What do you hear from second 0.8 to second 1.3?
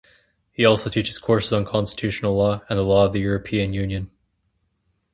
teaches